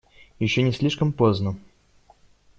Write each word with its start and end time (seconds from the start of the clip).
Еще 0.39 0.63
не 0.63 0.71
слишком 0.71 1.13
поздно. 1.13 1.57